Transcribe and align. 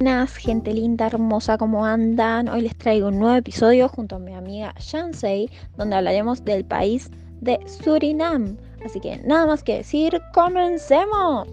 Buenas, 0.00 0.36
gente 0.36 0.72
linda, 0.72 1.08
hermosa, 1.08 1.58
¿cómo 1.58 1.84
andan? 1.84 2.48
Hoy 2.48 2.60
les 2.60 2.78
traigo 2.78 3.08
un 3.08 3.18
nuevo 3.18 3.34
episodio 3.34 3.88
junto 3.88 4.14
a 4.14 4.18
mi 4.20 4.32
amiga 4.32 4.72
Shansei, 4.78 5.50
donde 5.76 5.96
hablaremos 5.96 6.44
del 6.44 6.64
país 6.64 7.10
de 7.40 7.58
Surinam. 7.66 8.56
Así 8.84 9.00
que 9.00 9.20
nada 9.24 9.46
más 9.46 9.64
que 9.64 9.78
decir, 9.78 10.20
comencemos. 10.32 11.48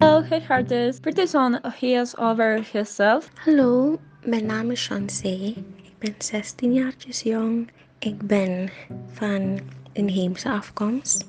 Hello, 0.00 0.22
hey 0.22 0.42
hearters. 0.46 1.00
Vertel 1.00 1.34
on 1.34 1.60
eens 1.80 2.14
over 2.18 2.62
yourself. 2.74 3.30
Hallo, 3.46 3.98
mijn 4.26 4.44
naam 4.44 4.70
is 4.70 4.80
Shansei. 4.80 5.64
Ik 5.82 5.98
ben 5.98 6.14
16 6.18 6.74
jaartjes 6.74 7.22
jong. 7.22 7.70
Ik 8.00 8.18
ben 8.22 8.70
van 9.12 9.58
inheemse 9.92 10.50
afkomst 10.50 11.26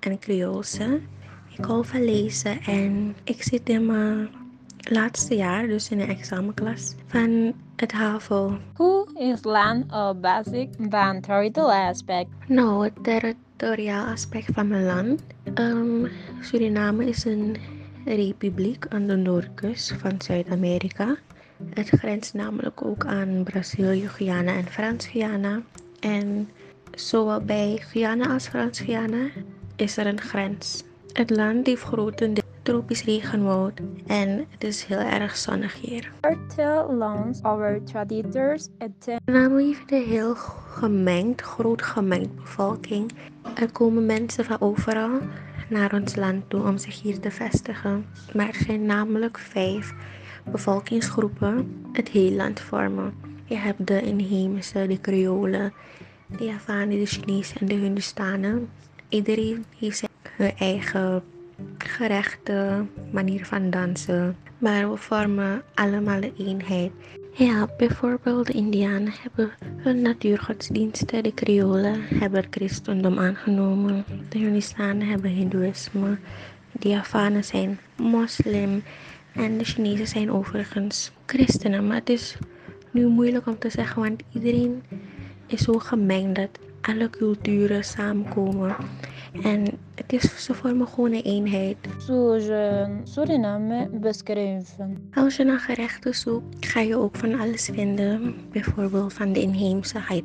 en 0.00 0.18
Creoolse. 0.18 1.00
Ik 1.58 1.64
hou 1.64 1.86
van 1.86 2.04
lezen 2.04 2.60
en 2.60 3.16
ik 3.24 3.42
zit 3.42 3.68
in 3.68 3.86
mijn 3.86 4.28
laatste 4.78 5.36
jaar, 5.36 5.66
dus 5.66 5.90
in 5.90 5.98
de 5.98 6.04
examenklas 6.04 6.94
van 7.06 7.52
het 7.76 7.92
HAVO. 7.92 8.58
Hoe 8.74 9.06
is 9.14 9.44
land 9.44 9.84
een 9.88 10.20
basic 10.20 10.68
van 10.90 11.20
territorial 11.20 11.88
aspect? 11.88 12.28
Nou, 12.46 12.84
het 12.84 13.04
territoriaal 13.04 14.06
aspect 14.06 14.48
van 14.52 14.68
mijn 14.68 14.84
land. 14.84 15.22
Ehm, 15.54 16.06
Suriname 16.40 17.04
is 17.04 17.24
een 17.24 17.56
republiek 18.04 18.86
aan 18.88 19.06
de 19.06 19.16
noordkust 19.16 19.94
van 19.98 20.14
Zuid-Amerika. 20.18 21.16
Het 21.74 21.88
grenst 21.88 22.34
namelijk 22.34 22.84
ook 22.84 23.06
aan 23.06 23.42
Brazilië, 23.44 24.08
Guyana 24.08 24.52
en 24.52 24.66
Frans-Guyana. 24.66 25.60
En 26.00 26.48
zowel 26.94 27.40
bij 27.40 27.82
Guyana 27.88 28.32
als 28.32 28.48
Frans-Guyana 28.48 29.28
is 29.76 29.96
er 29.96 30.06
een 30.06 30.20
grens. 30.20 30.82
Het 31.12 31.30
land 31.30 31.66
heeft 31.66 31.82
grotendeels 31.82 32.46
tropisch 32.62 33.04
regenwoud 33.04 33.80
en 34.06 34.46
het 34.50 34.64
is 34.64 34.84
heel 34.84 34.98
erg 34.98 35.36
zonnig 35.36 35.80
hier. 35.80 36.12
Vertel 36.20 36.86
ons 36.86 37.44
over 37.44 37.84
traditors 37.84 38.68
Suriname 38.98 39.62
heeft 39.62 39.92
een 39.92 40.02
heel 40.02 40.34
gemengd, 40.34 41.40
groot 41.40 41.82
gemengd 41.82 42.36
bevolking. 42.36 43.12
Er 43.54 43.72
komen 43.72 44.06
mensen 44.06 44.44
van 44.44 44.60
overal 44.60 45.20
naar 45.68 45.94
ons 45.94 46.16
land 46.16 46.50
toe 46.50 46.62
om 46.62 46.78
zich 46.78 47.02
hier 47.02 47.20
te 47.20 47.30
vestigen. 47.30 48.06
Maar 48.34 48.48
er 48.48 48.54
zijn 48.54 48.86
namelijk 48.86 49.38
vijf 49.38 49.94
bevolkingsgroepen 50.50 51.84
het 51.92 52.08
heel 52.08 52.32
land 52.32 52.60
vormen. 52.60 53.14
Je 53.44 53.56
hebt 53.56 53.86
de 53.86 54.02
inheemse, 54.02 54.86
de 54.86 55.00
Creolen, 55.00 55.72
de 56.38 56.44
Javanen, 56.44 56.98
de 56.98 57.06
Chinezen 57.06 57.60
en 57.60 57.66
de 57.66 57.74
Hindustanen. 57.74 58.68
Iedereen 59.08 59.64
heeft 59.78 59.98
zijn 59.98 60.56
eigen 60.58 61.22
gerechten, 61.78 62.90
manier 63.10 63.46
van 63.46 63.70
dansen. 63.70 64.36
Maar 64.58 64.90
we 64.90 64.96
vormen 64.96 65.62
allemaal 65.74 66.20
de 66.20 66.32
eenheid. 66.38 66.92
Ja, 67.32 67.68
bijvoorbeeld 67.76 68.46
de 68.46 68.52
Indianen 68.52 69.12
hebben 69.22 69.50
hun 69.76 70.02
natuurgodsdiensten, 70.02 71.22
de 71.22 71.34
Creolen 71.34 72.02
hebben 72.02 72.44
christendom 72.50 73.18
aangenomen, 73.18 74.04
de 74.28 74.38
Hindustanen 74.38 75.06
hebben 75.06 75.30
hindoeïsme, 75.30 76.18
de 76.72 76.88
Javanen 76.88 77.44
zijn 77.44 77.78
moslim 77.96 78.82
en 79.32 79.58
de 79.58 79.64
Chinezen 79.64 80.06
zijn 80.06 80.32
overigens 80.32 81.12
christenen. 81.26 81.86
Maar 81.86 81.96
het 81.96 82.08
is 82.08 82.36
nu 82.90 83.06
moeilijk 83.06 83.46
om 83.46 83.58
te 83.58 83.70
zeggen, 83.70 84.02
want 84.02 84.22
iedereen 84.32 84.82
is 85.52 85.62
zo 85.62 85.72
gemengd 85.78 86.36
dat 86.36 86.48
alle 86.80 87.10
culturen 87.10 87.84
samenkomen. 87.84 88.76
En 89.42 89.64
het 89.94 90.12
is, 90.12 90.44
ze 90.44 90.54
vormen 90.54 90.88
gewoon 90.88 91.12
een 91.12 91.22
eenheid. 91.22 91.76
Zoals 91.98 92.44
Suriname 93.04 93.88
beschreven. 93.92 95.10
Als 95.14 95.36
je 95.36 95.44
naar 95.44 95.60
gerechten 95.60 96.14
zoekt, 96.14 96.66
ga 96.66 96.80
je 96.80 96.96
ook 96.96 97.16
van 97.16 97.40
alles 97.40 97.70
vinden. 97.72 98.34
Bijvoorbeeld 98.50 99.12
van 99.12 99.32
de 99.32 99.40
inheemse 99.40 100.00
ga 100.00 100.14
je 100.14 100.22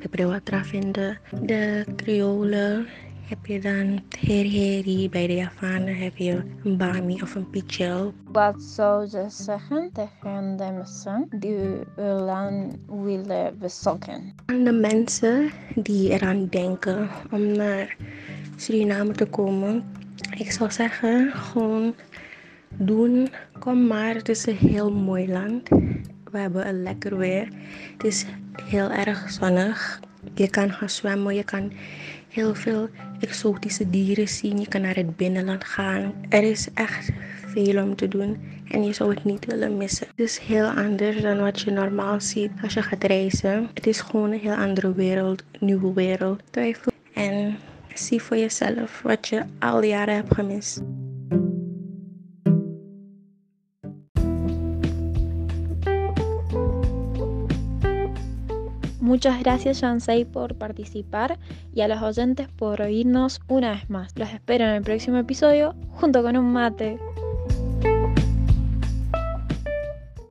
vinden. 0.65 1.19
De 1.41 1.85
Creolen 1.95 2.87
heb 3.27 3.45
je 3.45 3.59
dan 3.59 4.03
heri 4.19 5.09
Bij 5.09 5.27
de 5.27 5.33
Javanen 5.33 5.95
heb 5.95 6.17
je 6.17 6.43
een 6.63 6.77
bami 6.77 7.21
of 7.21 7.35
een 7.35 7.49
pichel. 7.49 8.13
Wat 8.31 8.61
zou 8.61 9.07
je 9.11 9.25
zeggen 9.27 9.89
tegen 9.93 10.57
de 10.57 10.71
mensen 10.73 11.27
die 11.39 11.57
hun 11.95 12.19
land 12.19 12.75
willen 12.87 13.57
bezoeken? 13.59 14.33
Aan 14.45 14.63
de 14.63 14.71
mensen 14.71 15.49
die 15.75 16.09
eraan 16.09 16.47
denken 16.47 17.09
om 17.31 17.51
naar 17.51 17.95
Suriname 18.55 19.11
te 19.11 19.25
komen. 19.25 19.85
Ik 20.37 20.51
zou 20.51 20.71
zeggen, 20.71 21.31
gewoon 21.31 21.95
doen. 22.69 23.29
Kom 23.59 23.87
maar, 23.87 24.13
het 24.13 24.29
is 24.29 24.45
een 24.45 24.55
heel 24.55 24.91
mooi 24.91 25.31
land. 25.31 25.69
We 26.31 26.37
hebben 26.37 26.67
een 26.67 26.83
lekker 26.83 27.17
weer. 27.17 27.47
Het 27.93 28.03
is 28.03 28.25
heel 28.63 28.91
erg 28.91 29.29
zonnig. 29.29 29.99
Je 30.33 30.49
kan 30.49 30.71
gaan 30.71 30.89
zwemmen, 30.89 31.35
je 31.35 31.43
kan 31.43 31.71
heel 32.29 32.55
veel 32.55 32.89
exotische 33.19 33.89
dieren 33.89 34.27
zien. 34.27 34.59
Je 34.59 34.67
kan 34.67 34.81
naar 34.81 34.95
het 34.95 35.15
binnenland 35.15 35.63
gaan. 35.63 36.13
Er 36.29 36.43
is 36.43 36.67
echt 36.73 37.09
veel 37.45 37.83
om 37.83 37.95
te 37.95 38.07
doen 38.07 38.37
en 38.67 38.83
je 38.83 38.93
zou 38.93 39.13
het 39.13 39.23
niet 39.23 39.45
willen 39.45 39.77
missen. 39.77 40.07
Het 40.07 40.19
is 40.19 40.37
heel 40.37 40.67
anders 40.67 41.21
dan 41.21 41.39
wat 41.39 41.59
je 41.59 41.71
normaal 41.71 42.21
ziet 42.21 42.51
als 42.63 42.73
je 42.73 42.81
gaat 42.81 43.03
reizen. 43.03 43.69
Het 43.73 43.87
is 43.87 44.01
gewoon 44.01 44.31
een 44.31 44.39
heel 44.39 44.55
andere 44.55 44.93
wereld, 44.93 45.43
nieuwe 45.59 45.93
wereld. 45.93 46.41
Twijfel 46.49 46.91
en 47.13 47.57
zie 47.93 48.21
voor 48.21 48.37
jezelf 48.37 49.01
wat 49.01 49.27
je 49.27 49.43
al 49.59 49.83
jaren 49.83 50.15
hebt 50.15 50.33
gemist. 50.33 50.81
Muchas 59.07 59.39
gracias 59.39 59.79
Shansei 59.79 60.25
por 60.25 60.55
participar 60.55 61.39
y 61.73 61.79
a 61.79 61.87
los 61.87 62.01
oyentes 62.01 62.49
por 62.49 62.81
oírnos 62.81 63.39
una 63.47 63.71
vez 63.71 63.89
más. 63.89 64.11
Los 64.17 64.33
espero 64.33 64.65
en 64.65 64.71
el 64.71 64.83
próximo 64.83 65.15
episodio 65.15 65.75
junto 65.91 66.21
con 66.21 66.35
un 66.35 66.51
mate. 66.51 66.99